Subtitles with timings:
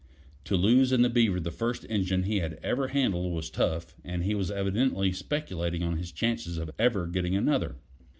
[0.45, 4.33] To lose in the Beaver the first engine he ever handled was tough, and he
[4.33, 7.75] was evidently speculating on his chances of ever getting another.